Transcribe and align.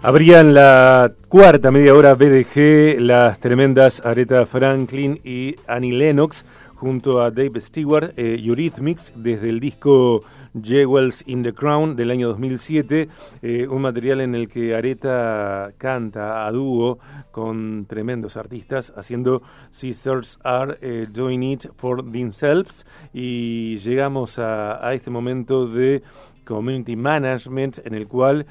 Abrían 0.00 0.54
la 0.54 1.12
cuarta 1.28 1.72
media 1.72 1.92
hora 1.92 2.14
BDG 2.14 3.00
las 3.00 3.40
tremendas 3.40 4.00
Aretha 4.06 4.46
Franklin 4.46 5.18
y 5.24 5.56
Annie 5.66 5.92
Lennox 5.92 6.44
junto 6.76 7.20
a 7.20 7.32
Dave 7.32 7.60
Stewart 7.60 8.12
eh, 8.16 8.40
Eurythmics 8.40 9.12
desde 9.16 9.48
el 9.48 9.58
disco 9.58 10.22
Jewels 10.62 11.24
in 11.26 11.42
the 11.42 11.52
Crown 11.52 11.96
del 11.96 12.12
año 12.12 12.28
2007, 12.28 13.08
eh, 13.42 13.66
un 13.68 13.82
material 13.82 14.20
en 14.20 14.36
el 14.36 14.48
que 14.48 14.76
Aretha 14.76 15.72
canta 15.78 16.46
a 16.46 16.52
dúo 16.52 17.00
con 17.32 17.84
tremendos 17.86 18.36
artistas 18.36 18.92
haciendo 18.96 19.42
Sisters 19.70 20.38
Are 20.44 20.78
eh, 20.80 21.08
Doing 21.10 21.42
It 21.42 21.66
for 21.76 22.08
Themselves. 22.08 22.86
Y 23.12 23.78
llegamos 23.78 24.38
a, 24.38 24.86
a, 24.86 24.94
este 24.94 25.10
momento 25.10 25.66
de 25.66 26.04
Community 26.44 26.94
Management 26.94 27.80
en 27.84 27.94
el 27.94 28.06
cual 28.06 28.46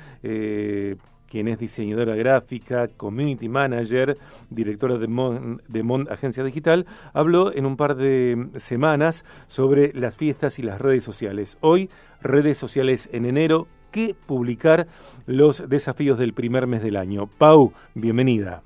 quien 1.30 1.48
es 1.48 1.60
diseñadora 1.60 2.16
gráfica, 2.16 2.88
community 2.88 3.50
manager, 3.50 4.18
directora 4.50 4.98
de 4.98 5.08
Mon, 5.08 5.62
de 5.68 6.08
Agencia 6.10 6.44
Digital, 6.44 6.86
habló 7.14 7.54
en 7.54 7.66
un 7.66 7.78
par 7.78 7.96
de 7.96 8.48
semanas 8.56 9.26
sobre 9.48 9.94
las 9.94 10.18
fiestas 10.18 10.60
y 10.60 10.64
las 10.64 10.80
redes 10.80 11.04
sociales. 11.04 11.58
Hoy, 11.62 11.90
redes 12.22 12.58
sociales 12.58 13.10
en 13.12 13.26
enero, 13.26 13.68
¿qué 13.92 14.16
publicar 14.26 14.88
los 15.26 15.68
desafíos 15.70 16.18
del 16.18 16.34
primer 16.34 16.68
mes 16.68 16.82
del 16.82 16.96
año? 16.96 17.28
Pau, 17.38 17.74
bienvenida. 17.94 18.64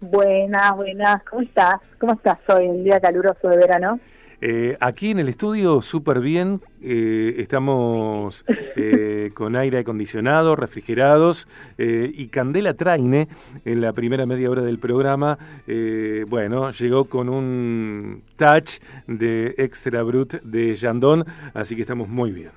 Buenas, 0.00 0.76
buenas, 0.76 1.22
¿cómo 1.24 1.42
estás? 1.42 1.76
¿Cómo 1.98 2.12
estás 2.12 2.38
hoy, 2.48 2.68
un 2.68 2.84
día 2.84 3.00
caluroso 3.00 3.48
de 3.48 3.56
verano? 3.56 3.98
Eh, 4.46 4.76
aquí 4.78 5.10
en 5.10 5.20
el 5.20 5.30
estudio 5.30 5.80
súper 5.80 6.20
bien, 6.20 6.60
eh, 6.82 7.36
estamos 7.38 8.44
eh, 8.76 9.30
con 9.32 9.56
aire 9.56 9.78
acondicionado, 9.78 10.54
refrigerados 10.54 11.48
y 11.78 12.28
Candela 12.28 12.74
Traine 12.74 13.28
en 13.64 13.80
la 13.80 13.94
primera 13.94 14.26
media 14.26 14.50
hora 14.50 14.60
del 14.60 14.78
programa, 14.78 15.38
bueno, 16.28 16.70
llegó 16.72 17.06
con 17.06 17.30
un 17.30 18.22
touch 18.36 18.80
de 19.06 19.54
Extra 19.56 20.02
Brut 20.02 20.34
de 20.42 20.74
Yandón, 20.74 21.24
así 21.54 21.74
que 21.74 21.80
estamos 21.80 22.10
muy 22.10 22.30
bien. 22.30 22.50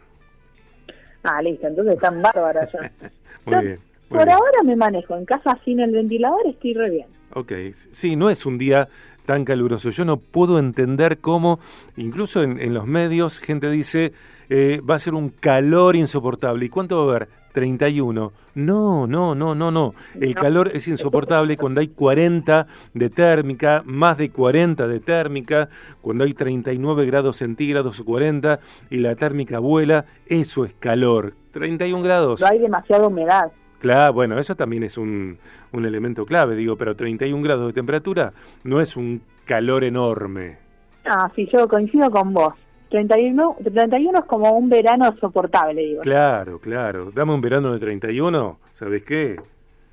Ah, 1.24 1.42
listo, 1.42 1.68
entonces 1.68 1.94
están 1.94 2.22
bárbaras 2.22 2.70
ya. 2.70 2.92
muy 3.46 3.66
bien. 3.66 3.80
por 4.10 4.30
ahora 4.30 4.62
me 4.66 4.76
manejo, 4.76 5.16
en 5.16 5.24
casa 5.24 5.58
sin 5.64 5.80
el 5.80 5.92
ventilador 5.92 6.48
estoy 6.48 6.74
re 6.74 6.90
bien. 6.90 7.08
Ok, 7.34 7.54
sí, 7.74 8.16
no 8.18 8.30
es 8.30 8.46
un 8.46 8.58
día 8.58 8.88
tan 9.28 9.46
caluroso. 9.46 9.92
Yo 9.92 10.06
no 10.06 10.18
puedo 10.18 10.58
entender 10.58 11.20
cómo, 11.20 11.60
incluso 11.98 12.42
en, 12.42 12.74
los 12.74 12.88
medios, 12.88 13.38
gente 13.38 13.70
dice, 13.70 14.14
eh, 14.50 14.82
va 14.82 14.96
a 14.96 15.00
ser 15.00 15.14
un 15.14 15.30
calor 15.30 15.96
insoportable. 15.96 16.66
¿Y 16.66 16.70
cuánto 16.70 16.98
va 16.98 17.04
a 17.04 17.16
haber? 17.16 17.30
31. 17.54 18.32
No, 18.56 19.08
no, 19.08 19.36
no, 19.36 19.56
no, 19.56 19.72
no. 19.72 19.94
El 20.20 20.36
calor 20.36 20.72
es 20.74 20.88
insoportable 20.88 21.58
cuando 21.58 21.82
hay 21.82 21.88
40 21.88 22.68
de 22.94 23.10
térmica, 23.10 23.82
más 23.86 24.18
de 24.18 24.30
40 24.30 24.88
de 24.88 25.00
térmica, 25.00 25.70
cuando 26.02 26.24
hay 26.24 26.34
39 26.34 27.06
grados 27.06 27.38
centígrados 27.38 28.00
o 28.00 28.06
40 28.06 28.60
y 28.90 28.98
la 28.98 29.16
térmica 29.16 29.60
vuela, 29.60 30.06
eso 30.28 30.66
es 30.66 30.74
calor. 30.80 31.34
31 31.52 32.04
grados. 32.04 32.42
No 32.42 32.48
hay 32.48 32.60
demasiada 32.60 33.08
humedad. 33.08 33.52
Claro, 33.80 34.14
bueno, 34.14 34.40
eso 34.40 34.56
también 34.56 34.84
es 34.84 34.98
un, 34.98 35.38
un, 35.72 35.86
elemento 35.86 36.26
clave, 36.26 36.56
digo, 36.56 36.78
pero 36.78 36.96
31 36.96 37.44
grados 37.44 37.68
de 37.68 37.74
temperatura 37.74 38.34
no 38.64 38.82
es 38.82 38.98
un 38.98 39.22
calor 39.46 39.84
enorme. 39.84 40.58
Ah, 41.06 41.32
sí, 41.36 41.48
yo 41.52 41.68
coincido 41.68 42.10
con 42.10 42.34
vos. 42.34 42.54
31, 42.90 43.58
31 43.64 44.20
es 44.20 44.26
como 44.26 44.52
un 44.52 44.70
verano 44.70 45.14
soportable, 45.20 45.82
digo. 45.82 46.02
Claro, 46.02 46.60
claro. 46.60 47.12
Dame 47.12 47.34
un 47.34 47.42
verano 47.42 47.74
de 47.74 47.80
31, 47.80 48.60
¿sabes 48.74 49.04
qué? 49.04 49.40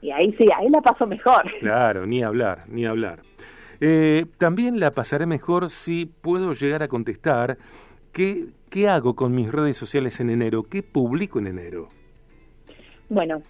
Y 0.01 0.11
ahí 0.11 0.35
sí, 0.39 0.47
ahí 0.57 0.69
la 0.69 0.81
paso 0.81 1.07
mejor. 1.07 1.45
Claro, 1.61 2.07
ni 2.07 2.23
hablar, 2.23 2.65
ni 2.69 2.87
hablar. 2.87 3.21
Eh, 3.81 4.27
también 4.39 4.78
la 4.78 4.93
pasaré 4.93 5.27
mejor 5.27 5.71
si 5.71 6.06
puedo 6.06 6.53
llegar 6.53 6.83
a 6.83 6.89
contestar 6.89 7.59
qué, 8.12 8.47
qué 8.71 8.89
hago 8.89 9.17
con 9.17 9.34
mis 9.34 9.50
redes 9.50 9.77
sociales 9.77 10.21
en 10.21 10.31
enero, 10.31 10.65
qué 10.65 10.83
publico 10.83 11.39
en 11.39 11.49
enero. 11.49 11.89
Bueno, 13.09 13.43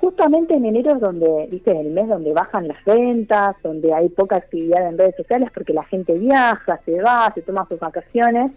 justamente 0.00 0.54
en 0.54 0.64
enero 0.64 0.94
es 0.94 1.00
donde, 1.00 1.48
viste, 1.50 1.78
el 1.78 1.90
mes 1.90 2.08
donde 2.08 2.32
bajan 2.32 2.68
las 2.68 2.84
ventas, 2.84 3.56
donde 3.62 3.92
hay 3.92 4.08
poca 4.08 4.36
actividad 4.36 4.88
en 4.88 4.98
redes 4.98 5.16
sociales 5.16 5.50
porque 5.52 5.72
la 5.72 5.84
gente 5.84 6.14
viaja, 6.14 6.80
se 6.84 7.00
va, 7.02 7.32
se 7.34 7.42
toma 7.42 7.66
sus 7.68 7.80
vacaciones 7.80 8.52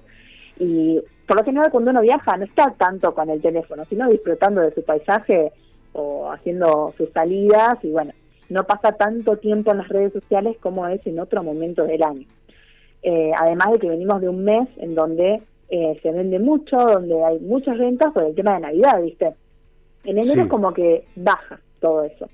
y 0.59 1.01
por 1.27 1.37
lo 1.37 1.43
general 1.43 1.71
cuando 1.71 1.91
uno 1.91 2.01
viaja 2.01 2.37
no 2.37 2.45
está 2.45 2.73
tanto 2.77 3.13
con 3.13 3.29
el 3.29 3.41
teléfono, 3.41 3.83
sino 3.89 4.09
disfrutando 4.09 4.61
de 4.61 4.73
su 4.73 4.83
paisaje 4.83 5.51
o 5.93 6.31
haciendo 6.31 6.93
sus 6.97 7.09
salidas 7.11 7.77
y 7.83 7.91
bueno, 7.91 8.13
no 8.49 8.63
pasa 8.65 8.91
tanto 8.91 9.37
tiempo 9.37 9.71
en 9.71 9.79
las 9.79 9.89
redes 9.89 10.13
sociales 10.13 10.57
como 10.59 10.87
es 10.87 11.05
en 11.07 11.19
otro 11.19 11.41
momento 11.43 11.85
del 11.85 12.03
año. 12.03 12.27
Eh, 13.01 13.31
además 13.35 13.71
de 13.71 13.79
que 13.79 13.89
venimos 13.89 14.21
de 14.21 14.29
un 14.29 14.43
mes 14.43 14.67
en 14.77 14.93
donde 14.93 15.41
eh, 15.69 15.99
se 16.03 16.11
vende 16.11 16.37
mucho, 16.37 16.77
donde 16.77 17.23
hay 17.23 17.39
muchas 17.39 17.79
ventas 17.79 18.11
por 18.13 18.23
el 18.23 18.35
tema 18.35 18.55
de 18.55 18.59
Navidad, 18.59 19.01
¿viste? 19.01 19.33
En 20.03 20.17
enero 20.17 20.49
como 20.49 20.73
que 20.73 21.05
baja 21.15 21.59
todo 21.79 22.03
eso. 22.03 22.27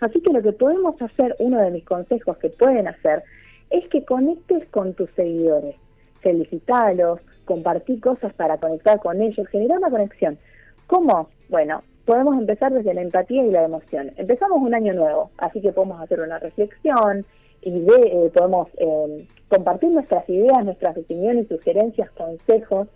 Así 0.00 0.20
que 0.20 0.32
lo 0.32 0.42
que 0.42 0.52
podemos 0.52 1.00
hacer, 1.00 1.34
uno 1.38 1.60
de 1.60 1.70
mis 1.70 1.84
consejos 1.84 2.36
que 2.38 2.50
pueden 2.50 2.86
hacer, 2.88 3.22
es 3.70 3.88
que 3.88 4.04
conectes 4.04 4.68
con 4.70 4.94
tus 4.94 5.10
seguidores, 5.10 5.76
felicitalos, 6.20 7.20
compartir 7.44 8.00
cosas 8.00 8.34
para 8.34 8.58
conectar 8.58 9.00
con 9.00 9.22
ellos, 9.22 9.46
generar 9.48 9.78
una 9.78 9.90
conexión. 9.90 10.38
¿Cómo? 10.86 11.30
Bueno, 11.48 11.82
podemos 12.04 12.36
empezar 12.36 12.72
desde 12.72 12.94
la 12.94 13.02
empatía 13.02 13.44
y 13.44 13.50
la 13.50 13.64
emoción. 13.64 14.12
Empezamos 14.16 14.58
un 14.60 14.74
año 14.74 14.92
nuevo, 14.92 15.30
así 15.38 15.60
que 15.60 15.72
podemos 15.72 16.00
hacer 16.00 16.20
una 16.20 16.38
reflexión 16.38 17.24
y 17.62 17.78
eh, 17.78 18.30
podemos 18.32 18.68
eh, 18.78 19.26
compartir 19.48 19.90
nuestras 19.90 20.28
ideas, 20.28 20.64
nuestras 20.64 20.96
opiniones, 20.96 21.48
sugerencias, 21.48 22.10
consejos. 22.12 22.88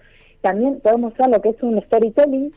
También 0.42 0.80
podemos 0.80 1.14
hacer 1.14 1.28
lo 1.28 1.41
que 1.41 1.50
es 1.50 1.62
un 1.62 1.80
storytelling, 1.82 2.53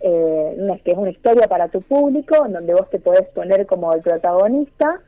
eh, 0.00 0.80
que 0.84 0.92
es 0.92 0.98
una 0.98 1.10
historia 1.10 1.48
para 1.48 1.68
tu 1.68 1.80
público, 1.82 2.46
en 2.46 2.52
donde 2.52 2.74
vos 2.74 2.88
te 2.90 2.98
podés 2.98 3.26
poner 3.28 3.66
como 3.66 3.92
el 3.92 4.02
protagonista, 4.02 5.00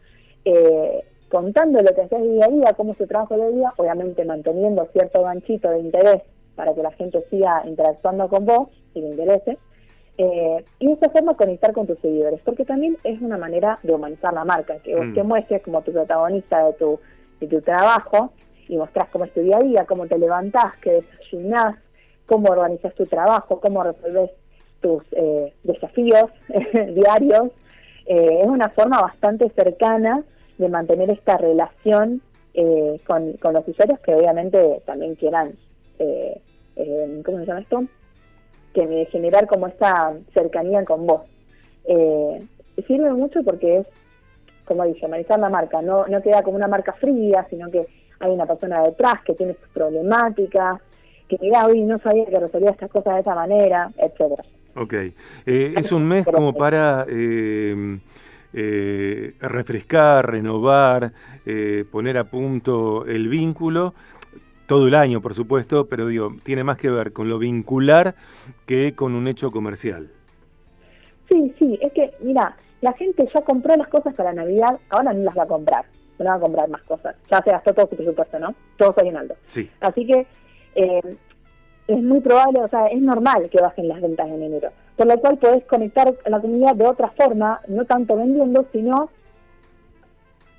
eh, 0.44 1.04
contando 1.28 1.80
lo 1.82 1.94
que 1.94 2.02
haces 2.02 2.22
día 2.22 2.46
a 2.46 2.48
día, 2.48 2.72
cómo 2.74 2.94
se 2.94 3.06
trabaja 3.06 3.34
el 3.34 3.56
día, 3.56 3.72
obviamente 3.76 4.24
manteniendo 4.24 4.88
cierto 4.92 5.22
ganchito 5.22 5.70
de 5.70 5.80
interés 5.80 6.22
para 6.56 6.74
que 6.74 6.82
la 6.82 6.90
gente 6.92 7.22
siga 7.30 7.62
interactuando 7.66 8.28
con 8.28 8.44
vos, 8.44 8.68
si 8.92 9.00
le 9.00 9.10
interese, 9.10 9.58
eh, 10.16 10.64
y 10.80 10.86
de 10.88 10.92
esta 10.94 11.10
forma 11.10 11.34
conectar 11.34 11.72
con 11.72 11.86
tus 11.86 11.98
seguidores, 12.00 12.40
porque 12.44 12.64
también 12.64 12.96
es 13.04 13.20
una 13.20 13.38
manera 13.38 13.78
de 13.84 13.94
humanizar 13.94 14.34
la 14.34 14.44
marca, 14.44 14.78
que 14.80 14.96
vos 14.96 15.06
mm. 15.06 15.14
te 15.14 15.22
muestres 15.22 15.62
como 15.62 15.82
tu 15.82 15.92
protagonista 15.92 16.66
de 16.66 16.72
tu, 16.72 16.98
de 17.40 17.46
tu 17.46 17.60
trabajo 17.60 18.32
y 18.66 18.76
mostrás 18.76 19.08
cómo 19.10 19.26
es 19.26 19.32
tu 19.32 19.40
día 19.40 19.58
a 19.58 19.60
día, 19.60 19.84
cómo 19.84 20.08
te 20.08 20.18
levantás, 20.18 20.76
qué 20.82 20.94
desayunás, 20.94 21.76
cómo 22.26 22.50
organizas 22.50 22.92
tu 22.94 23.06
trabajo, 23.06 23.60
cómo 23.60 23.84
resolvés 23.84 24.30
tus 24.80 25.02
eh, 25.12 25.52
desafíos 25.64 26.30
diarios, 26.94 27.50
eh, 28.06 28.40
es 28.42 28.46
una 28.48 28.68
forma 28.70 29.00
bastante 29.00 29.50
cercana 29.50 30.22
de 30.56 30.68
mantener 30.68 31.10
esta 31.10 31.36
relación 31.36 32.22
eh, 32.54 33.00
con, 33.06 33.36
los 33.40 33.68
usuarios 33.68 34.00
que 34.00 34.14
obviamente 34.14 34.82
también 34.86 35.14
quieran, 35.14 35.52
¿cómo 37.24 37.38
se 37.38 37.46
llama 37.46 37.60
esto? 37.60 37.84
Que 38.72 39.06
generar 39.10 39.46
como 39.46 39.66
esta 39.66 40.14
cercanía 40.34 40.84
con 40.84 41.06
vos. 41.06 41.22
sirve 42.86 43.12
mucho 43.12 43.42
porque 43.44 43.78
es, 43.78 43.86
como 44.64 44.84
dije, 44.84 45.06
humanizar 45.06 45.38
la 45.38 45.48
marca, 45.48 45.82
no, 45.82 46.06
no 46.06 46.22
queda 46.22 46.42
como 46.42 46.56
una 46.56 46.68
marca 46.68 46.92
fría, 46.94 47.46
sino 47.50 47.70
que 47.70 47.86
hay 48.20 48.30
una 48.30 48.46
persona 48.46 48.82
detrás 48.82 49.22
que 49.24 49.34
tiene 49.34 49.54
sus 49.54 49.68
problemáticas, 49.68 50.80
que 51.28 51.36
mira, 51.40 51.66
hoy 51.66 51.82
no 51.82 51.98
sabía 51.98 52.24
que 52.26 52.40
resolvía 52.40 52.70
estas 52.70 52.90
cosas 52.90 53.14
de 53.14 53.20
esta 53.20 53.34
manera, 53.34 53.90
etcétera. 53.96 54.44
Ok. 54.78 54.94
Eh, 54.94 55.74
es 55.76 55.92
un 55.92 56.06
mes 56.06 56.24
como 56.24 56.52
para 56.52 57.04
eh, 57.08 57.98
eh, 58.52 59.34
refrescar, 59.40 60.30
renovar, 60.30 61.12
poner 61.90 62.18
a 62.18 62.24
punto 62.24 63.04
el 63.06 63.28
vínculo. 63.28 63.94
Todo 64.66 64.86
el 64.86 64.94
año, 64.94 65.22
por 65.22 65.34
supuesto, 65.34 65.86
pero 65.86 66.06
digo, 66.06 66.36
tiene 66.42 66.62
más 66.62 66.76
que 66.76 66.90
ver 66.90 67.14
con 67.14 67.30
lo 67.30 67.38
vincular 67.38 68.14
que 68.66 68.94
con 68.94 69.14
un 69.14 69.26
hecho 69.26 69.50
comercial. 69.50 70.10
Sí, 71.26 71.54
sí, 71.58 71.78
es 71.80 71.90
que, 71.94 72.12
mira, 72.20 72.54
la 72.82 72.92
gente 72.92 73.26
ya 73.32 73.40
compró 73.40 73.74
las 73.76 73.88
cosas 73.88 74.14
para 74.14 74.34
Navidad, 74.34 74.78
ahora 74.90 75.14
no 75.14 75.24
las 75.24 75.38
va 75.38 75.44
a 75.44 75.48
comprar, 75.48 75.86
no 76.18 76.26
va 76.26 76.34
a 76.34 76.40
comprar 76.40 76.68
más 76.68 76.82
cosas. 76.82 77.16
Ya 77.30 77.42
se 77.42 77.50
gastó 77.50 77.72
todo 77.72 77.88
su 77.88 77.96
presupuesto, 77.96 78.38
¿no? 78.38 78.54
Todo 78.76 78.94
en 78.98 79.16
alto. 79.16 79.36
Sí. 79.46 79.70
Así 79.80 80.06
que 80.06 80.26
es 81.88 82.02
muy 82.02 82.20
probable, 82.20 82.60
o 82.60 82.68
sea, 82.68 82.86
es 82.86 83.00
normal 83.00 83.48
que 83.50 83.60
bajen 83.60 83.88
las 83.88 84.00
ventas 84.00 84.28
en 84.28 84.42
enero. 84.42 84.70
Por 84.96 85.06
lo 85.06 85.18
cual 85.18 85.38
podés 85.38 85.64
conectar 85.64 86.14
a 86.24 86.30
la 86.30 86.40
comunidad 86.40 86.74
de 86.74 86.86
otra 86.86 87.10
forma, 87.16 87.60
no 87.66 87.84
tanto 87.86 88.14
vendiendo, 88.16 88.66
sino 88.72 89.10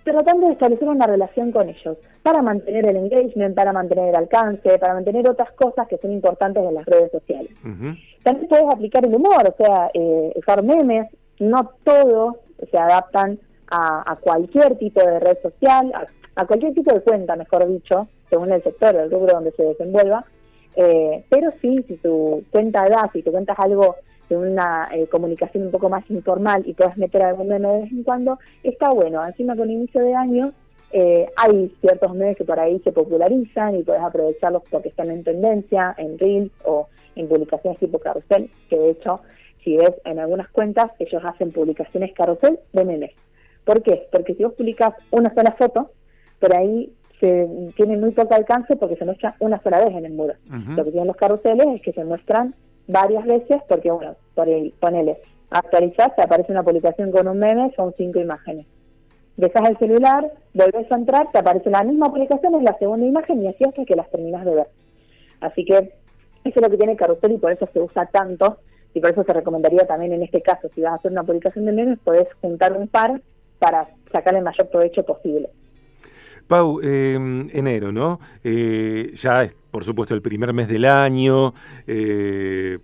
tratando 0.04 0.48
de 0.48 0.54
establecer 0.54 0.88
una 0.88 1.06
relación 1.06 1.52
con 1.52 1.70
ellos, 1.70 1.98
para 2.24 2.42
mantener 2.42 2.88
el 2.88 2.96
engagement, 2.96 3.56
para 3.56 3.72
mantener 3.72 4.10
el 4.10 4.16
alcance, 4.16 4.80
para 4.80 4.96
mantener 4.96 5.30
otras 5.30 5.52
cosas 5.52 5.88
que 5.88 5.98
son 5.98 6.12
importantes 6.12 6.64
en 6.64 6.74
las 6.74 6.86
redes 6.86 7.12
sociales. 7.12 7.52
También 8.24 8.48
puedes 8.50 8.66
aplicar 8.70 9.06
el 9.06 9.14
humor, 9.14 9.54
o 9.54 9.64
sea, 9.64 9.92
eh, 9.94 10.34
usar 10.36 10.64
memes, 10.64 11.08
no 11.40 11.72
todos 11.84 12.38
se 12.72 12.78
adaptan 12.78 13.40
a, 13.72 14.18
cualquier 14.20 14.78
tipo 14.78 15.00
de 15.00 15.20
red 15.20 15.38
social, 15.44 15.92
a, 16.36 16.46
cualquier 16.46 16.74
tipo 16.74 16.92
de 16.92 17.02
cuenta, 17.02 17.36
mejor 17.36 17.68
dicho, 17.68 18.08
según 18.30 18.52
el 18.52 18.64
sector, 18.64 18.96
el 18.96 19.12
rubro 19.12 19.34
donde 19.34 19.52
se 19.52 19.64
desenvuelva. 19.64 20.26
Eh, 20.76 21.26
pero 21.30 21.52
sí, 21.62 21.84
si 21.88 21.98
tu 21.98 22.44
cuenta 22.52 22.88
da, 22.88 23.10
si 23.12 23.22
te 23.22 23.32
cuentas 23.32 23.58
algo 23.60 23.96
de 24.30 24.38
una 24.38 24.90
eh, 24.94 25.08
comunicación 25.08 25.66
un 25.66 25.72
poco 25.72 25.90
más 25.90 26.10
informal 26.10 26.64
y 26.66 26.74
puedes 26.74 26.98
meter 26.98 27.24
algún 27.24 27.48
meme 27.48 27.68
de 27.68 27.82
vez 27.82 27.92
en 27.92 28.04
cuando, 28.04 28.40
está 28.64 28.92
bueno. 28.92 29.26
Encima 29.26 29.56
con 29.56 29.70
inicio 29.70 30.02
de 30.02 30.14
año 30.14 30.54
eh, 30.92 31.28
hay 31.36 31.76
ciertos 31.82 32.16
memes 32.16 32.38
que 32.38 32.46
por 32.46 32.60
ahí 32.60 32.80
se 32.80 32.92
popularizan 32.92 33.76
y 33.76 33.84
puedes 33.84 34.02
aprovecharlos 34.02 34.64
porque 34.70 34.90
están 34.90 35.10
en 35.12 35.24
tendencia, 35.24 35.94
en 35.98 36.18
Reels 36.18 36.52
o 36.64 36.88
en 37.16 37.28
publicaciones 37.28 37.80
tipo 37.80 38.00
carrusel, 38.00 38.50
que 38.70 38.78
de 38.78 38.92
hecho, 38.92 39.22
si 39.64 39.76
ves 39.78 39.94
en 40.06 40.20
algunas 40.20 40.50
cuentas, 40.50 40.92
ellos 41.00 41.24
hacen 41.26 41.52
publicaciones 41.52 42.14
carrusel 42.14 42.60
de 42.74 42.86
memes. 42.86 43.12
¿Por 43.66 43.84
qué? 43.84 44.08
Porque 44.12 44.36
si 44.36 44.44
vos 44.44 44.54
publicas 44.54 44.94
una 45.12 45.34
sola 45.34 45.52
foto, 45.52 45.92
por 46.40 46.56
ahí 46.56 46.92
se 47.20 47.50
tiene 47.76 47.98
muy 47.98 48.12
poco 48.12 48.34
alcance 48.34 48.76
porque 48.76 48.96
se 48.96 49.06
muestra 49.06 49.36
una 49.40 49.62
sola 49.62 49.84
vez 49.84 49.96
en 49.96 50.06
el 50.06 50.14
muro. 50.14 50.34
Lo 50.50 50.84
que 50.84 50.92
tienen 50.92 51.08
los 51.08 51.18
carruseles 51.18 51.68
es 51.76 51.82
que 51.82 51.94
se 51.94 52.06
muestran 52.06 52.56
varias 52.88 53.26
veces 53.26 53.62
porque, 53.68 53.92
bueno, 53.92 54.16
por 54.36 54.48
el, 54.48 54.74
ponele, 54.80 55.18
actualizar, 55.50 56.16
te 56.16 56.22
aparece 56.22 56.52
una 56.52 56.64
publicación 56.64 57.12
con 57.12 57.28
un 57.28 57.38
meme, 57.38 57.74
son 57.76 57.94
cinco 57.98 58.20
imágenes. 58.20 58.66
Dejas 59.38 59.70
el 59.70 59.78
celular, 59.78 60.32
volvés 60.54 60.92
a 60.92 60.96
entrar, 60.96 61.32
te 61.32 61.40
aparece 61.40 61.70
la 61.70 61.84
misma 61.84 62.10
publicación, 62.10 62.56
es 62.56 62.64
la 62.64 62.78
segunda 62.78 63.06
imagen 63.06 63.44
y 63.44 63.48
así 63.48 63.64
hasta 63.64 63.86
que 63.86 63.96
las 63.96 64.10
terminas 64.10 64.46
de 64.46 64.56
ver. 64.56 64.68
Así 65.42 65.66
que 65.66 65.76
eso 66.44 66.56
es 66.56 66.62
lo 66.62 66.70
que 66.70 66.78
tiene 66.78 66.96
carrusel 66.96 67.34
y 67.34 67.38
por 67.38 67.52
eso 67.52 67.68
se 67.72 67.80
usa 67.80 68.06
tanto 68.08 68.58
y 68.94 69.00
por 69.00 69.12
eso 69.12 69.24
se 69.24 69.34
recomendaría 69.34 69.86
también 69.86 70.14
en 70.14 70.24
este 70.24 70.42
caso, 70.42 70.70
si 70.74 70.82
vas 70.82 70.94
a 70.94 70.96
hacer 70.96 71.12
una 71.12 71.24
publicación 71.24 71.66
de 71.66 71.72
memes, 71.74 72.00
podés 72.00 72.28
juntar 72.42 72.74
un 72.74 72.88
par 72.88 73.22
para 73.60 73.90
sacar 74.12 74.36
el 74.36 74.44
mayor 74.44 74.70
provecho 74.70 75.04
posible. 75.04 75.50
Pau, 76.50 76.80
eh, 76.82 77.14
enero, 77.14 77.92
¿no? 77.92 78.20
Eh, 78.44 79.12
ya 79.14 79.44
es, 79.44 79.54
por 79.70 79.84
supuesto, 79.84 80.16
el 80.16 80.24
primer 80.24 80.52
mes 80.52 80.68
del 80.68 80.86
año. 80.86 81.54
Eh, 81.86 82.80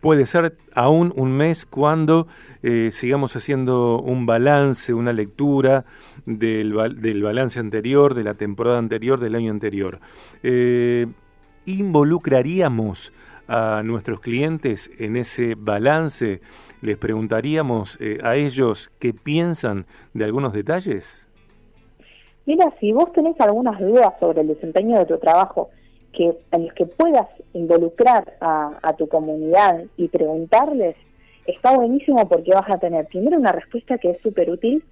puede 0.00 0.24
ser 0.24 0.56
aún 0.74 1.12
un 1.14 1.30
mes 1.32 1.66
cuando 1.66 2.28
eh, 2.62 2.88
sigamos 2.92 3.36
haciendo 3.36 4.00
un 4.00 4.24
balance, 4.24 4.94
una 4.94 5.12
lectura 5.12 5.84
del, 6.24 6.74
del, 6.96 7.22
balance 7.22 7.60
anterior, 7.60 8.14
de 8.14 8.24
la 8.24 8.32
temporada 8.32 8.78
anterior, 8.78 9.20
del 9.20 9.34
año 9.34 9.50
anterior. 9.50 10.00
¿Involucraríamos 11.66 13.12
a 13.48 13.82
nuestros 13.84 14.20
clientes 14.20 14.90
en 14.98 15.18
ese 15.18 15.56
balance? 15.56 16.40
¿Les 16.80 16.96
preguntaríamos 16.96 17.98
a 18.22 18.36
ellos 18.36 18.90
qué 18.98 19.12
piensan 19.12 19.84
de 20.14 20.24
algunos 20.24 20.54
detalles? 20.54 21.29
Mira, 22.46 22.72
si 22.80 22.92
vos 22.92 23.12
tenés 23.12 23.38
algunas 23.40 23.78
dudas 23.78 24.14
sobre 24.18 24.40
el 24.40 24.48
desempeño 24.48 24.98
de 24.98 25.06
tu 25.06 25.18
trabajo, 25.18 25.70
que 26.12 26.36
en 26.52 26.64
los 26.64 26.74
que 26.74 26.86
puedas 26.86 27.28
involucrar 27.52 28.34
a, 28.40 28.94
tu 28.98 29.08
comunidad 29.08 29.84
y 29.96 30.08
preguntarles, 30.08 30.96
está 31.46 31.76
buenísimo 31.76 32.28
porque 32.28 32.52
vas 32.52 32.68
a 32.68 32.78
tener 32.78 33.06
primero 33.06 33.38
una 33.38 33.52
respuesta 33.52 33.98
que 33.98 34.10
es 34.10 34.22
súper 34.22 34.50
útil, 34.50 34.82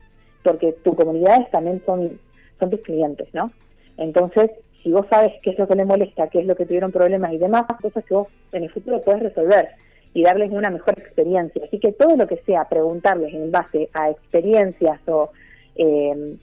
porque 0.43 0.73
tu 0.85 0.95
comunidad 0.95 1.49
también 1.51 1.83
son, 1.85 2.21
son 2.61 2.71
tus 2.71 2.81
clientes, 2.81 3.29
¿no? 3.33 3.51
Entonces, 3.97 4.51
si 4.83 4.93
vos 4.93 5.07
sabes 5.11 5.33
qué 5.43 5.51
es 5.51 5.59
lo 5.59 5.67
que 5.67 5.75
les 5.75 5.87
molesta, 5.87 6.29
qué 6.29 6.41
es 6.41 6.47
lo 6.47 6.55
que 6.55 6.67
tuvieron 6.67 6.93
problemas 6.93 7.33
y 7.33 7.39
demás, 7.39 7.65
cosas 7.83 8.05
que 8.05 8.15
vos 8.15 8.29
en 8.53 8.63
el 8.63 8.71
futuro 8.71 9.03
puedes 9.03 9.23
resolver 9.23 9.71
y 10.15 10.23
darles 10.23 10.53
una 10.53 10.71
mejor 10.71 10.99
experiencia. 10.99 11.63
Así 11.65 11.79
que 11.81 11.93
todo 11.93 12.17
lo 12.17 12.27
que 12.27 12.39
sea 12.47 12.69
preguntarles 12.69 13.35
en 13.35 13.51
base 13.51 13.91
a 13.93 14.11
experiencias 14.11 15.01
o 15.09 15.31
eh, 15.75 16.37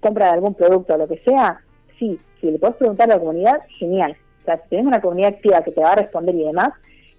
compra 0.00 0.26
de 0.26 0.32
algún 0.32 0.54
producto 0.54 0.94
o 0.94 0.98
lo 0.98 1.08
que 1.08 1.18
sea, 1.18 1.60
sí, 1.98 2.18
si 2.40 2.50
le 2.50 2.58
puedes 2.58 2.76
preguntar 2.76 3.10
a 3.10 3.14
la 3.14 3.20
comunidad, 3.20 3.60
genial. 3.78 4.16
O 4.42 4.44
sea, 4.44 4.56
si 4.62 4.68
tienes 4.70 4.86
una 4.86 5.00
comunidad 5.00 5.34
activa 5.34 5.62
que 5.62 5.72
te 5.72 5.80
va 5.80 5.92
a 5.92 5.96
responder 5.96 6.34
y 6.34 6.44
demás, 6.44 6.70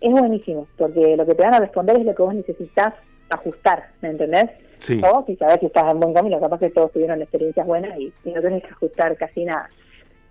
es 0.01 0.11
buenísimo, 0.11 0.67
porque 0.77 1.17
lo 1.17 1.25
que 1.25 1.35
te 1.35 1.43
van 1.43 1.53
a 1.53 1.59
responder 1.59 1.99
es 1.99 2.05
lo 2.05 2.15
que 2.15 2.23
vos 2.23 2.33
necesitas 2.33 2.93
ajustar, 3.29 3.89
¿me 4.01 4.09
entendés? 4.09 4.49
Sí. 4.77 5.01
O 5.03 5.23
si 5.25 5.35
sabes 5.35 5.59
que 5.59 5.65
estás 5.65 5.91
en 5.91 5.99
buen 5.99 6.13
camino, 6.13 6.39
capaz 6.39 6.59
que 6.59 6.69
todos 6.69 6.91
tuvieron 6.93 7.21
experiencias 7.21 7.67
buenas 7.67 7.99
y, 7.99 8.13
no 8.25 8.41
tenés 8.41 8.63
que 8.63 8.69
ajustar 8.69 9.15
casi 9.17 9.43
nada. 9.43 9.69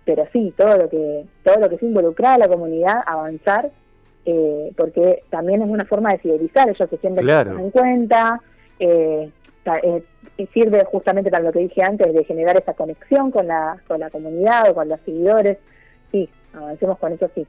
Pero 0.05 0.25
sí, 0.33 0.53
todo 0.57 0.75
lo 0.75 0.89
que 0.89 1.25
todo 1.43 1.59
lo 1.59 1.69
que 1.69 1.77
se 1.77 1.85
involucra 1.85 2.33
a 2.33 2.37
la 2.39 2.47
comunidad, 2.47 2.95
avanzar, 3.05 3.69
eh, 4.25 4.71
porque 4.75 5.23
también 5.29 5.61
es 5.61 5.69
una 5.69 5.85
forma 5.85 6.11
de 6.11 6.17
fidelizar, 6.17 6.67
ellos 6.67 6.89
se 6.89 6.97
sienten 6.97 7.23
claro. 7.23 7.59
en 7.59 7.69
cuenta, 7.69 8.41
eh, 8.79 9.29
eh, 9.83 10.03
sirve 10.53 10.83
justamente 10.85 11.29
para 11.29 11.43
lo 11.43 11.51
que 11.51 11.59
dije 11.59 11.83
antes, 11.83 12.13
de 12.13 12.23
generar 12.23 12.57
esa 12.57 12.73
conexión 12.73 13.31
con 13.31 13.47
la, 13.47 13.81
con 13.87 13.99
la 13.99 14.09
comunidad 14.09 14.69
o 14.69 14.73
con 14.73 14.89
los 14.89 14.99
seguidores. 15.01 15.57
Sí, 16.11 16.29
avancemos 16.53 16.97
con 16.97 17.13
eso, 17.13 17.29
sí. 17.35 17.45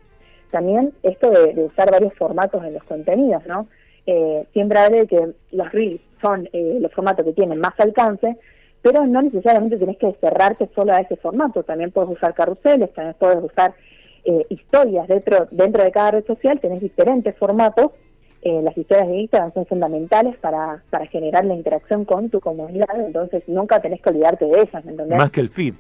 También 0.51 0.93
esto 1.03 1.31
de, 1.31 1.63
usar 1.65 1.91
varios 1.91 2.13
formatos 2.15 2.65
en 2.65 2.75
los 2.75 2.83
contenidos, 2.85 3.47
¿no? 3.47 3.69
Eh, 4.07 4.47
siempre 4.53 4.79
hablo 4.79 4.99
de 4.99 5.07
que 5.07 5.33
los 5.53 5.73
reels 5.73 6.01
son 6.21 6.49
eh, 6.53 6.79
los 6.81 6.93
formatos 6.93 7.25
que 7.25 7.33
tienen 7.33 7.61
más 7.61 7.79
alcance, 7.79 8.37
pero 8.83 9.07
no 9.07 9.23
necesariamente 9.23 9.77
tenés 9.77 9.99
que 9.99 10.13
cerrarte 10.21 10.69
solo 10.75 10.93
a 10.93 11.01
ese 11.01 11.17
formato. 11.17 11.63
También 11.63 11.93
puedes 11.93 12.11
usar 12.11 12.35
carruseles, 12.35 12.93
también 12.93 13.15
puedes 13.19 13.43
usar 13.45 13.75
eh, 14.25 14.47
historias 14.49 15.07
dentro, 15.07 15.49
dentro 15.51 15.85
de 15.85 15.93
cada 15.93 16.13
red 16.13 16.27
social, 16.27 16.61
tenés 16.61 16.81
diferentes 16.81 17.37
formatos 17.37 17.93
eh, 18.43 18.63
las 18.63 18.77
historias 18.77 19.09
de 19.09 19.19
Instagram 19.19 19.53
son 19.53 19.67
fundamentales 19.67 20.37
para, 20.39 20.83
para 20.89 21.07
generar 21.07 21.45
la 21.45 21.55
interacción 21.55 22.05
con 22.05 22.31
tu 22.31 22.41
comunidad, 22.41 22.89
entonces 22.99 23.43
nunca 23.47 23.81
tenés 23.81 24.01
que 24.01 24.09
olvidarte 24.11 24.47
de 24.47 24.63
ellas, 24.63 24.85
¿entendés? 24.87 25.19
Más 25.19 25.31
que 25.31 25.41
el 25.41 25.49
feed, 25.49 25.75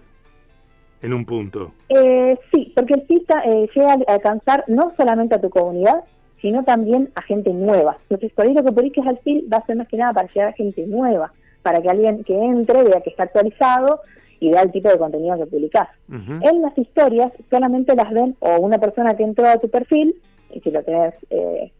en 1.00 1.14
un 1.14 1.24
punto. 1.24 1.72
Eh, 1.88 2.38
sí, 2.52 2.72
porque 2.76 2.94
el 2.94 3.02
feed 3.06 3.22
eh, 3.46 3.68
llega 3.74 3.92
a 3.92 4.12
alcanzar 4.12 4.64
no 4.68 4.92
solamente 4.96 5.36
a 5.36 5.40
tu 5.40 5.48
comunidad, 5.48 6.04
sino 6.42 6.62
también 6.64 7.10
a 7.14 7.22
gente 7.22 7.52
nueva. 7.52 7.96
Entonces, 8.08 8.32
por 8.32 8.46
ahí 8.46 8.52
lo 8.52 8.64
que 8.64 8.72
publiques 8.72 9.06
al 9.06 9.18
feed 9.18 9.44
va 9.50 9.58
a 9.58 9.66
ser 9.66 9.76
más 9.76 9.88
que 9.88 9.96
nada 9.96 10.12
para 10.12 10.28
llegar 10.28 10.48
a 10.48 10.52
gente 10.52 10.86
nueva, 10.86 11.32
para 11.62 11.80
que 11.80 11.88
alguien 11.88 12.24
que 12.24 12.34
entre 12.34 12.84
vea 12.84 13.00
que 13.00 13.10
está 13.10 13.24
actualizado 13.24 14.00
y 14.38 14.50
vea 14.50 14.62
el 14.62 14.72
tipo 14.72 14.88
de 14.88 14.98
contenido 14.98 15.36
que 15.36 15.46
publicás. 15.46 15.88
En 16.08 16.62
las 16.62 16.76
historias 16.76 17.30
solamente 17.50 17.94
las 17.94 18.10
ven 18.10 18.36
o 18.40 18.56
una 18.58 18.78
persona 18.78 19.14
que 19.14 19.22
entró 19.22 19.46
a 19.46 19.58
tu 19.58 19.68
perfil, 19.68 20.14
y 20.52 20.60
si 20.60 20.70
lo 20.70 20.82
tenés 20.82 21.14
eh, 21.28 21.70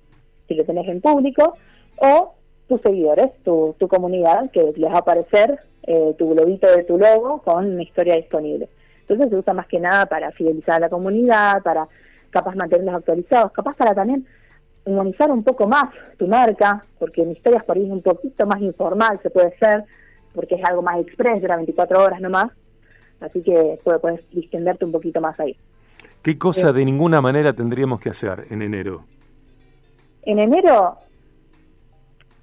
si 0.51 0.57
lo 0.57 0.65
tenés 0.65 0.89
en 0.89 1.01
público, 1.01 1.55
o 1.97 2.35
tus 2.67 2.81
seguidores, 2.81 3.31
tu, 3.45 3.77
tu 3.79 3.87
comunidad, 3.87 4.51
que 4.51 4.73
les 4.77 4.91
va 4.91 4.97
a 4.97 4.99
aparecer 4.99 5.61
eh, 5.85 6.15
tu 6.19 6.31
globito 6.31 6.67
de 6.67 6.83
tu 6.83 6.99
logo 6.99 7.41
con 7.43 7.67
una 7.67 7.83
historia 7.83 8.17
disponible. 8.17 8.69
Entonces 9.03 9.31
se 9.31 9.37
usa 9.37 9.55
más 9.55 9.69
que 9.69 9.79
nada 9.79 10.07
para 10.07 10.33
fidelizar 10.33 10.75
a 10.75 10.81
la 10.81 10.89
comunidad, 10.89 11.63
para 11.63 11.87
capaz 12.31 12.57
mantenerlos 12.57 12.97
actualizados, 12.97 13.53
capaz 13.53 13.77
para 13.77 13.95
también 13.95 14.27
humanizar 14.85 15.31
un 15.31 15.45
poco 15.45 15.69
más 15.69 15.85
tu 16.19 16.27
marca, 16.27 16.85
porque 16.99 17.23
en 17.23 17.31
historias 17.31 17.63
por 17.65 17.77
ahí 17.77 17.85
es 17.85 17.93
un 17.93 18.03
poquito 18.03 18.45
más 18.45 18.61
informal, 18.61 19.21
se 19.23 19.31
puede 19.31 19.57
ser, 19.59 19.85
porque 20.35 20.57
es 20.57 20.65
algo 20.65 20.83
más 20.83 20.99
express, 20.99 21.41
dura 21.41 21.57
24 21.57 22.03
horas 22.03 22.21
nomás, 22.21 22.51
así 23.21 23.41
que 23.43 23.79
puedes 23.85 24.29
distenderte 24.33 24.85
un 24.85 24.93
poquito 24.93 25.21
más 25.21 25.39
ahí. 25.39 25.57
¿Qué 26.23 26.37
cosa 26.37 26.73
de 26.73 26.85
ninguna 26.85 27.21
manera 27.21 27.53
tendríamos 27.53 28.01
que 28.01 28.11
hacer 28.11 28.47
en 28.51 28.63
enero? 28.63 29.05
En 30.23 30.39
enero, 30.39 30.99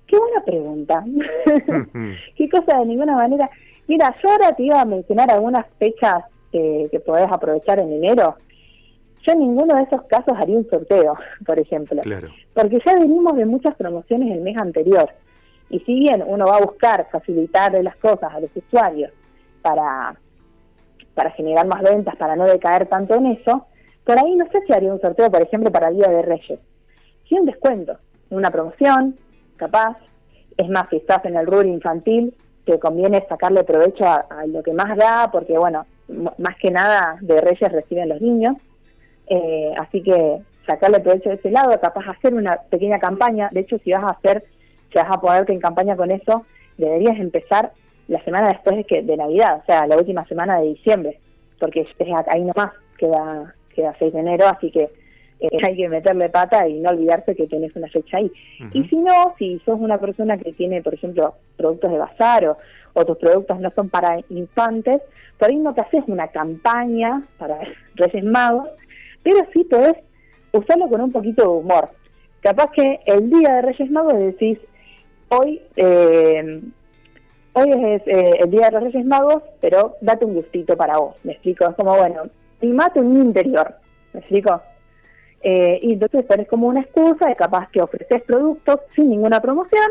qué 0.07 0.17
buena 0.17 0.43
pregunta. 0.43 1.05
qué 2.35 2.49
cosa 2.49 2.79
de 2.79 2.85
ninguna 2.85 3.15
manera. 3.15 3.49
Mira, 3.87 4.13
yo 4.21 4.29
ahora 4.29 4.53
te 4.53 4.63
iba 4.63 4.81
a 4.81 4.85
mencionar 4.85 5.31
algunas 5.31 5.65
fechas 5.77 6.23
que 6.51 7.01
podés 7.05 7.27
aprovechar 7.31 7.79
en 7.79 7.91
enero. 7.91 8.35
Yo 9.23 9.33
en 9.33 9.39
ninguno 9.39 9.75
de 9.75 9.83
esos 9.83 10.03
casos 10.03 10.33
haría 10.37 10.57
un 10.57 10.69
sorteo, 10.69 11.15
por 11.45 11.59
ejemplo. 11.59 12.01
Porque 12.53 12.79
ya 12.85 12.93
venimos 12.95 13.35
de 13.35 13.45
muchas 13.45 13.75
promociones 13.75 14.31
el 14.31 14.41
mes 14.41 14.57
anterior. 14.57 15.09
Y 15.69 15.79
si 15.81 15.99
bien 15.99 16.23
uno 16.25 16.45
va 16.45 16.57
a 16.57 16.65
buscar 16.65 17.05
facilitarle 17.11 17.83
las 17.83 17.97
cosas 17.97 18.33
a 18.33 18.39
los 18.39 18.49
usuarios 18.55 19.11
para, 19.61 20.15
para 21.13 21.31
generar 21.31 21.67
más 21.67 21.83
ventas, 21.83 22.15
para 22.15 22.35
no 22.37 22.45
decaer 22.45 22.85
tanto 22.85 23.15
en 23.15 23.27
eso, 23.27 23.67
por 24.05 24.17
ahí 24.17 24.35
no 24.35 24.45
sé 24.49 24.61
si 24.65 24.73
haría 24.73 24.93
un 24.93 25.01
sorteo, 25.01 25.29
por 25.29 25.41
ejemplo, 25.41 25.69
para 25.71 25.89
el 25.89 25.97
Día 25.97 26.07
de 26.07 26.21
Reyes 26.21 26.59
sin 27.29 27.45
descuento, 27.45 27.97
una 28.29 28.51
promoción, 28.51 29.17
capaz. 29.55 29.97
Es 30.57 30.69
más, 30.69 30.89
si 30.89 30.97
estás 30.97 31.23
en 31.25 31.35
el 31.35 31.45
rubro 31.45 31.67
infantil, 31.67 32.33
te 32.65 32.79
conviene 32.79 33.25
sacarle 33.29 33.63
provecho 33.63 34.05
a, 34.05 34.45
lo 34.47 34.63
que 34.63 34.73
más 34.73 34.97
da, 34.97 35.29
porque 35.31 35.57
bueno, 35.57 35.85
más 36.07 36.55
que 36.59 36.71
nada 36.71 37.17
de 37.21 37.39
Reyes 37.41 37.71
reciben 37.71 38.09
los 38.09 38.21
niños. 38.21 38.55
Eh, 39.27 39.73
así 39.77 40.01
que 40.01 40.41
sacarle 40.65 40.99
provecho 40.99 41.29
de 41.29 41.35
ese 41.35 41.51
lado, 41.51 41.79
capaz 41.79 42.09
hacer 42.09 42.33
una 42.33 42.57
pequeña 42.69 42.99
campaña. 42.99 43.49
De 43.51 43.61
hecho, 43.61 43.77
si 43.79 43.91
vas 43.91 44.03
a 44.03 44.17
hacer, 44.17 44.43
si 44.91 44.97
vas 44.97 45.07
a 45.09 45.21
ponerte 45.21 45.53
en 45.53 45.59
campaña 45.59 45.95
con 45.95 46.11
eso, 46.11 46.45
deberías 46.77 47.19
empezar 47.19 47.71
la 48.07 48.23
semana 48.23 48.49
después 48.49 48.77
de, 48.77 48.83
que, 48.83 49.01
de 49.01 49.17
Navidad, 49.17 49.59
o 49.61 49.65
sea, 49.65 49.85
la 49.85 49.97
última 49.97 50.25
semana 50.27 50.59
de 50.59 50.69
diciembre, 50.69 51.19
porque 51.59 51.81
es 51.81 52.07
ahí 52.27 52.41
nomás 52.41 52.71
queda, 52.97 53.53
queda 53.73 53.95
6 53.99 54.13
de 54.13 54.19
enero, 54.19 54.45
así 54.47 54.71
que 54.71 54.89
eh, 55.39 55.49
hay 55.63 55.75
que 55.75 55.89
meterle 55.89 56.29
pata 56.29 56.67
y 56.67 56.79
no 56.79 56.89
olvidarse 56.89 57.35
que 57.35 57.47
tenés 57.47 57.75
una 57.75 57.87
fecha 57.89 58.17
ahí. 58.17 58.31
Y 58.73 58.83
si 58.85 58.95
no, 58.95 59.35
si 59.37 59.59
sos 59.65 59.79
una 59.79 59.99
persona 59.99 60.37
que 60.37 60.53
tiene, 60.53 60.81
por 60.81 60.93
ejemplo, 60.93 61.35
productos 61.55 61.91
de 61.91 61.97
bazar 61.97 62.47
o, 62.47 62.57
o 62.93 63.05
tus 63.05 63.17
productos 63.17 63.59
no 63.59 63.71
son 63.75 63.89
para 63.89 64.19
infantes, 64.29 65.01
por 65.37 65.49
ahí 65.49 65.57
no 65.57 65.73
te 65.73 65.81
haces 65.81 66.03
una 66.07 66.27
campaña 66.29 67.23
para 67.37 67.59
Reyes 67.95 68.23
Magos, 68.23 68.69
pero 69.21 69.39
sí 69.53 69.63
podés 69.65 69.95
usarlo 70.51 70.89
con 70.89 71.01
un 71.01 71.11
poquito 71.11 71.43
de 71.43 71.49
humor. 71.49 71.89
Capaz 72.41 72.71
que 72.71 72.99
el 73.05 73.29
día 73.29 73.55
de 73.55 73.61
Reyes 73.61 73.91
Magos 73.91 74.17
decís, 74.17 74.57
hoy, 75.29 75.61
eh, 75.75 76.61
hoy 77.53 77.69
es 77.69 78.01
eh, 78.07 78.31
el 78.39 78.49
día 78.49 78.67
de 78.67 78.71
los 78.71 78.83
Reyes 78.83 79.05
Magos, 79.05 79.43
pero 79.61 79.97
date 80.01 80.25
un 80.25 80.33
gustito 80.33 80.75
para 80.75 80.97
vos, 80.97 81.15
me 81.23 81.33
explico, 81.33 81.67
es 81.67 81.75
como, 81.75 81.95
bueno, 81.95 82.23
mate 82.61 82.99
un 82.99 83.21
interior, 83.21 83.75
me 84.13 84.21
explico. 84.21 84.61
Eh, 85.41 85.79
y 85.81 85.93
entonces 85.93 86.27
tenés 86.27 86.47
como 86.47 86.67
una 86.67 86.81
excusa 86.81 87.27
de 87.27 87.35
capaz 87.35 87.69
que 87.69 87.81
ofreces 87.81 88.23
productos 88.23 88.79
sin 88.95 89.09
ninguna 89.09 89.41
promoción, 89.41 89.89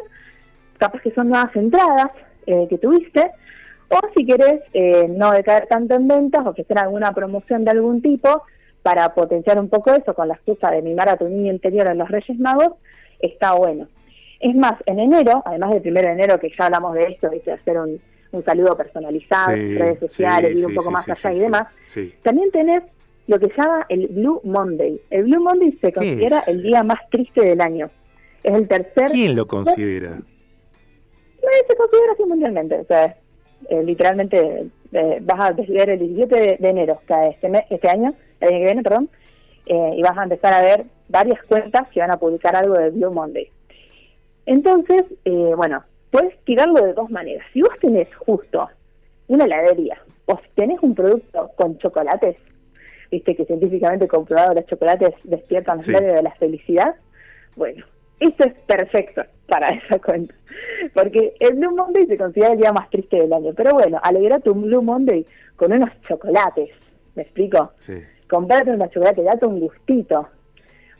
capaz 0.78 1.00
que 1.00 1.12
son 1.12 1.28
nuevas 1.28 1.54
entradas 1.56 2.10
que 2.44 2.78
tuviste, 2.78 3.32
o 3.88 3.98
si 4.14 4.24
querés 4.24 4.60
no 5.08 5.32
decaer 5.32 5.66
tanto 5.66 5.96
en 5.96 6.06
ventas, 6.06 6.46
ofrecer 6.46 6.78
alguna 6.78 7.12
promoción 7.12 7.64
de 7.64 7.72
algún 7.72 8.00
tipo, 8.00 8.44
para 8.86 9.12
potenciar 9.14 9.58
un 9.58 9.68
poco 9.68 9.92
eso 9.92 10.14
con 10.14 10.28
la 10.28 10.34
excusa 10.34 10.70
de 10.70 10.80
mimar 10.80 11.08
a 11.08 11.16
tu 11.16 11.28
niño 11.28 11.52
interior 11.52 11.88
en 11.88 11.98
los 11.98 12.08
Reyes 12.08 12.38
Magos, 12.38 12.74
está 13.18 13.54
bueno. 13.54 13.88
Es 14.38 14.54
más, 14.54 14.74
en 14.86 15.00
enero, 15.00 15.42
además 15.44 15.72
del 15.72 15.82
primero 15.82 16.06
de 16.06 16.12
enero 16.12 16.38
que 16.38 16.52
ya 16.56 16.66
hablamos 16.66 16.94
de 16.94 17.06
esto, 17.06 17.28
de 17.28 17.52
hacer 17.52 17.78
un, 17.80 18.00
saludo 18.44 18.76
personalizado 18.76 19.56
redes 19.56 19.98
sociales, 19.98 20.56
ir 20.56 20.66
un 20.66 20.74
poco 20.76 20.92
más 20.92 21.08
allá 21.08 21.32
y 21.32 21.40
demás, 21.40 21.66
también 22.22 22.52
tenés 22.52 22.82
lo 23.26 23.38
que 23.38 23.48
se 23.48 23.56
llama 23.56 23.86
el 23.88 24.08
Blue 24.08 24.40
Monday. 24.44 25.00
El 25.10 25.24
Blue 25.24 25.42
Monday 25.42 25.72
se 25.80 25.92
considera 25.92 26.40
el 26.46 26.62
día 26.62 26.82
más 26.82 27.08
triste 27.10 27.44
del 27.44 27.60
año. 27.60 27.90
Es 28.42 28.54
el 28.54 28.68
tercer... 28.68 29.10
¿Quién 29.10 29.34
lo 29.34 29.46
considera? 29.46 30.20
se 31.68 31.76
considera 31.76 32.12
así 32.12 32.24
mundialmente. 32.24 32.80
O 32.80 32.84
sea, 32.84 33.16
eh, 33.68 33.82
literalmente 33.82 34.66
eh, 34.92 35.18
vas 35.22 35.40
a 35.40 35.52
ver 35.52 35.90
el 35.90 35.98
17 35.98 36.58
de, 36.60 36.68
enero, 36.68 37.00
que 37.06 37.28
este, 37.28 37.66
este 37.70 37.88
año, 37.88 38.14
el 38.40 38.48
año 38.48 38.58
que 38.58 38.64
viene, 38.64 38.82
perdón, 38.82 39.10
eh, 39.66 39.94
y 39.96 40.02
vas 40.02 40.16
a 40.16 40.22
empezar 40.22 40.52
a 40.52 40.62
ver 40.62 40.84
varias 41.08 41.42
cuentas 41.44 41.88
que 41.88 42.00
van 42.00 42.10
a 42.10 42.18
publicar 42.18 42.54
algo 42.54 42.74
de 42.74 42.90
Blue 42.90 43.12
Monday. 43.12 43.50
Entonces, 44.46 45.04
eh, 45.24 45.52
bueno, 45.56 45.82
puedes 46.10 46.38
tirarlo 46.44 46.80
de 46.80 46.92
dos 46.92 47.10
maneras. 47.10 47.44
Si 47.52 47.60
vos 47.60 47.72
tenés 47.80 48.14
justo 48.14 48.68
una 49.26 49.44
heladería 49.44 50.00
o 50.26 50.36
si 50.38 50.48
tenés 50.54 50.78
un 50.82 50.94
producto 50.94 51.50
con 51.56 51.78
chocolates, 51.78 52.36
viste 53.10 53.34
que 53.34 53.44
científicamente 53.44 54.08
comprobado 54.08 54.54
los 54.54 54.66
chocolates 54.66 55.14
despiertan 55.24 55.82
sí. 55.82 55.92
de 55.92 56.22
la 56.22 56.32
felicidad, 56.32 56.94
bueno, 57.56 57.84
esto 58.20 58.46
es 58.46 58.54
perfecto 58.66 59.22
para 59.46 59.68
esa 59.86 59.98
cuenta. 59.98 60.34
Porque 60.94 61.34
el 61.40 61.54
Blue 61.56 61.74
Monday 61.74 62.06
se 62.06 62.16
considera 62.16 62.52
el 62.52 62.58
día 62.58 62.72
más 62.72 62.88
triste 62.90 63.16
del 63.16 63.32
año. 63.32 63.52
Pero 63.54 63.72
bueno, 63.72 64.00
alegra 64.02 64.38
tu 64.40 64.54
Blue 64.54 64.82
Monday 64.82 65.26
con 65.56 65.72
unos 65.72 65.90
chocolates. 66.08 66.70
¿Me 67.14 67.22
explico? 67.22 67.72
Sí. 67.78 67.94
Comprarte 68.28 68.70
unos 68.70 68.90
chocolates, 68.90 69.24
date 69.24 69.46
un 69.46 69.60
gustito. 69.60 70.28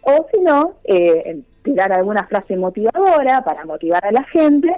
O 0.02 0.26
si 0.32 0.40
no, 0.40 0.76
eh, 0.84 1.40
tirar 1.62 1.92
alguna 1.92 2.26
frase 2.26 2.56
motivadora 2.56 3.42
para 3.44 3.64
motivar 3.64 4.04
a 4.06 4.12
la 4.12 4.22
gente. 4.24 4.70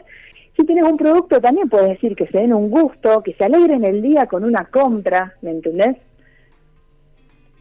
Si 0.56 0.64
tienes 0.64 0.84
un 0.84 0.96
producto, 0.96 1.40
también 1.40 1.68
puedes 1.68 1.90
decir 1.90 2.16
que 2.16 2.26
se 2.26 2.38
den 2.38 2.52
un 2.52 2.70
gusto, 2.70 3.22
que 3.22 3.34
se 3.34 3.44
alegren 3.44 3.84
el 3.84 4.02
día 4.02 4.26
con 4.26 4.42
una 4.42 4.64
compra, 4.64 5.34
¿me 5.42 5.50
entendés? 5.50 5.96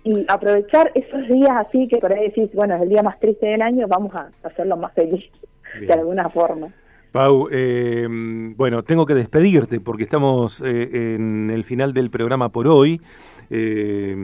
Y 0.08 0.26
aprovechar 0.30 0.90
esos 0.96 1.28
días 1.28 1.50
así 1.52 1.86
que 1.90 1.98
por 1.98 2.14
ahí 2.14 2.30
decís, 2.30 2.50
bueno, 2.54 2.76
es 2.76 2.82
el 2.82 2.88
día 2.88 3.04
más 3.04 3.20
triste 3.20 3.46
del 3.46 3.62
año, 3.62 3.88
vamos 3.90 4.16
a 4.16 4.30
hacerlo 4.42 4.78
más 4.78 4.94
feliz 4.94 5.26
de 5.82 5.92
alguna 5.92 6.30
forma. 6.30 6.70
Pau, 7.12 7.50
eh, 7.52 8.08
bueno, 8.56 8.84
tengo 8.84 9.06
que 9.06 9.14
despedirte 9.14 9.82
porque 9.82 10.06
estamos 10.06 10.62
eh, 10.62 11.16
en 11.16 11.50
el 11.50 11.66
final 11.66 11.94
del 11.94 12.10
programa 12.10 12.50
por 12.50 12.70
hoy 12.70 13.02
eh, 13.50 14.16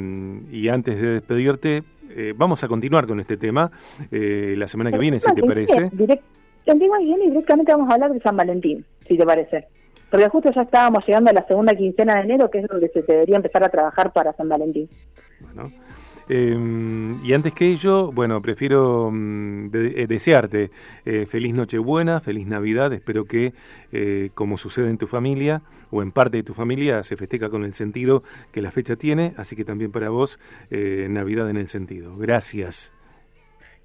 y 0.51 0.69
antes 0.69 1.01
de 1.01 1.07
despedirte 1.13 1.83
vamos 2.35 2.63
a 2.63 2.67
continuar 2.67 3.07
con 3.07 3.19
este 3.19 3.37
tema 3.37 3.71
la 4.11 4.67
semana 4.67 4.91
que 4.91 4.99
viene, 4.99 5.19
si 5.19 5.33
te 5.33 5.41
parece. 5.41 5.89
Direct, 5.91 6.23
viene 6.63 7.25
directamente 7.25 7.71
vamos 7.71 7.89
a 7.89 7.95
hablar 7.95 8.13
de 8.13 8.19
San 8.19 8.37
Valentín, 8.37 8.85
si 9.07 9.17
te 9.17 9.25
parece. 9.25 9.67
Porque 10.13 10.29
justo 10.29 10.51
ya 10.53 10.61
estábamos 10.61 11.03
llegando 11.07 11.31
a 11.31 11.33
la 11.33 11.43
segunda 11.47 11.73
quincena 11.73 12.13
de 12.13 12.21
enero, 12.21 12.51
que 12.51 12.59
es 12.59 12.67
donde 12.67 12.87
se 12.89 13.01
debería 13.01 13.35
empezar 13.35 13.63
a 13.63 13.69
trabajar 13.69 14.13
para 14.13 14.31
San 14.33 14.47
Valentín. 14.47 14.87
Bueno, 15.39 15.71
Em, 16.29 17.23
y 17.25 17.33
antes 17.33 17.53
que 17.53 17.67
ello, 17.67 18.11
bueno, 18.11 18.39
prefiero 18.41 19.09
mm, 19.11 19.67
eh, 19.73 20.07
desearte 20.07 20.71
eh, 21.05 21.25
feliz 21.25 21.53
Nochebuena, 21.53 22.19
feliz 22.19 22.47
Navidad. 22.47 22.93
Espero 22.93 23.25
que, 23.25 23.53
eh, 23.91 24.29
como 24.33 24.57
sucede 24.57 24.89
en 24.91 24.97
tu 24.97 25.07
familia 25.07 25.63
o 25.91 26.01
en 26.01 26.11
parte 26.11 26.37
de 26.37 26.43
tu 26.43 26.53
familia, 26.53 27.03
se 27.03 27.17
festeja 27.17 27.49
con 27.49 27.63
el 27.63 27.73
sentido 27.73 28.23
que 28.51 28.61
la 28.61 28.71
fecha 28.71 28.95
tiene. 28.95 29.33
Así 29.37 29.55
que 29.55 29.65
también 29.65 29.91
para 29.91 30.09
vos, 30.09 30.39
Navidad 30.69 31.49
en 31.49 31.57
el 31.57 31.67
sentido. 31.67 32.17
Gracias. 32.17 32.93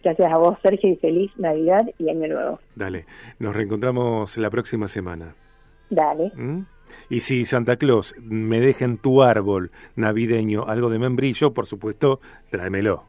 Gracias 0.03 0.33
a 0.33 0.39
vos, 0.39 0.59
Sergio, 0.63 0.91
y 0.91 0.97
feliz 0.97 1.33
Navidad 1.37 1.87
y 1.99 2.09
Año 2.09 2.29
Nuevo. 2.29 2.61
Dale, 2.77 3.05
nos 3.41 3.55
reencontramos 3.55 4.39
la 4.39 4.49
próxima 4.49 4.87
semana. 4.87 5.35
Dale. 5.91 6.33
¿Mm? 6.35 6.63
Y 7.11 7.21
si 7.21 7.45
Santa 7.45 7.77
Claus 7.77 8.15
me 8.21 8.61
deja 8.61 8.85
en 8.85 8.99
tu 8.99 9.23
árbol 9.23 9.71
navideño 9.97 10.65
algo 10.67 10.91
de 10.91 10.99
membrillo, 10.99 11.53
por 11.53 11.67
supuesto, 11.67 12.21
tráemelo. 12.51 13.05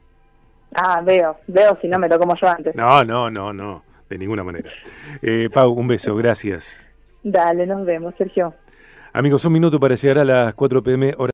Ah, 0.76 1.02
veo, 1.04 1.38
veo 1.48 1.78
si 1.82 1.88
no 1.88 1.98
me 1.98 2.08
lo 2.08 2.20
como 2.20 2.36
yo 2.36 2.48
antes. 2.48 2.76
No, 2.76 3.04
no, 3.04 3.30
no, 3.30 3.54
no, 3.54 3.84
de 4.10 4.18
ninguna 4.18 4.44
manera. 4.44 4.70
Eh, 5.22 5.50
Pau, 5.52 5.72
un 5.72 5.88
beso, 5.88 6.16
gracias. 6.16 6.88
Dale, 7.24 7.66
nos 7.66 7.86
vemos, 7.86 8.14
Sergio. 8.18 8.54
Amigos, 9.12 9.44
un 9.44 9.54
minuto 9.54 9.80
para 9.80 9.96
llegar 9.96 10.20
a 10.20 10.26
las 10.26 10.54
4 10.54 10.84
pm. 10.84 11.14
Hora 11.18 11.28